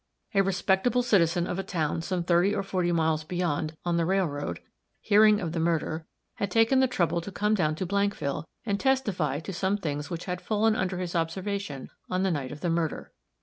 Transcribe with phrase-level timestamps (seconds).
[0.33, 4.59] A respectable citizen of a town some thirty or forty miles beyond, on the railroad,
[4.99, 9.39] hearing of the murder, had taken the trouble to come down to Blankville and testify
[9.41, 13.11] to some things which had fallen under his observation on the night of the murder.